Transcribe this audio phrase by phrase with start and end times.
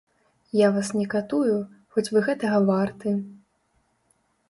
[0.59, 1.59] Я вас не катую,
[1.97, 3.17] хоць вы гэтага варты.